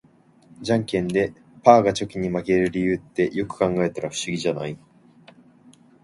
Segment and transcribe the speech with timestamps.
[0.61, 1.31] ジャンケンで
[1.61, 4.75] パーがチョキに負ける理由って、よく考えたら不思議じゃない？